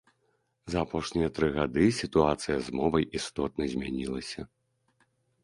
За 0.73 0.77
апошнія 0.85 1.29
тры 1.39 1.49
гады 1.57 1.85
сітуацыя 1.99 2.57
з 2.71 2.75
мовай 2.81 3.07
істотна 3.21 3.63
змянілася. 3.75 4.41